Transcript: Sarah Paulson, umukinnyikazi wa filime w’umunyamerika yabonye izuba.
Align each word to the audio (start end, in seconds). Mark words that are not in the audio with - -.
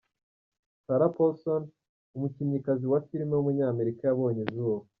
Sarah 0.85 1.11
Paulson, 1.15 1.63
umukinnyikazi 2.15 2.85
wa 2.91 2.99
filime 3.07 3.33
w’umunyamerika 3.35 4.01
yabonye 4.05 4.41
izuba. 4.47 4.85